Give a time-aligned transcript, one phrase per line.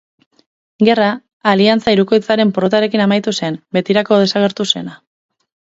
[0.87, 1.09] Gerra,
[1.51, 5.03] Aliantza Hirukoitzaren porrotarekin amaitu zen, betirako desagertu zena.